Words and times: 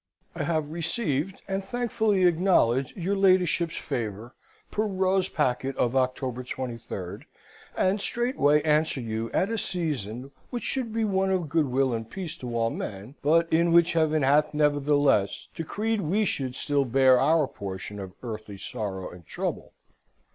I 0.33 0.45
have 0.45 0.71
received, 0.71 1.43
and 1.47 1.63
thankfully 1.63 2.25
acknowledge, 2.25 2.95
your 2.97 3.15
ladyship's 3.15 3.75
favour, 3.77 4.33
per 4.71 4.87
Rose 4.87 5.29
packet, 5.29 5.77
of 5.77 5.95
October 5.95 6.43
23 6.43 6.97
ult.; 6.97 7.21
and 7.77 8.01
straightway 8.01 8.63
answer 8.63 8.99
you 8.99 9.29
at 9.31 9.51
a 9.51 9.59
season 9.59 10.31
which 10.49 10.63
should 10.63 10.91
be 10.91 11.05
one 11.05 11.29
of 11.29 11.49
goodwill 11.49 11.93
and 11.93 12.09
peace 12.09 12.35
to 12.37 12.57
all 12.57 12.71
men: 12.71 13.13
but 13.21 13.47
in 13.53 13.71
which 13.71 13.93
Heaven 13.93 14.23
hath 14.23 14.55
nevertheless 14.55 15.49
decreed 15.53 16.01
we 16.01 16.25
should 16.25 16.55
still 16.55 16.83
bear 16.83 17.19
our 17.19 17.45
portion 17.45 17.99
of 17.99 18.13
earthly 18.23 18.57
sorrow 18.57 19.07
and 19.11 19.23
trouble. 19.27 19.73